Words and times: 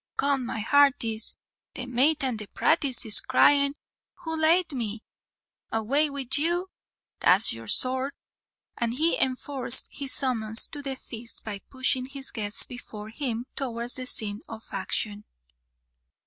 Come, 0.17 0.47
my 0.47 0.61
hearties, 0.61 1.35
the 1.75 1.85
mate 1.85 2.23
and 2.23 2.39
the 2.39 2.47
praties 2.47 3.05
is 3.05 3.19
crying, 3.19 3.75
'Who'll 4.23 4.43
ate 4.45 4.73
me?' 4.73 5.03
away 5.71 6.09
wid 6.09 6.39
you, 6.39 6.71
that's 7.19 7.53
your 7.53 7.67
sort;" 7.67 8.15
and 8.75 8.95
he 8.95 9.15
enforced 9.21 9.89
his 9.91 10.11
summons 10.11 10.65
to 10.69 10.81
the 10.81 10.95
feast 10.95 11.43
by 11.43 11.59
pushing 11.69 12.07
his 12.07 12.31
guests 12.31 12.63
before 12.63 13.09
him 13.09 13.45
towards 13.55 13.93
the 13.93 14.07
scene 14.07 14.41
of 14.49 14.63
action. 14.71 15.23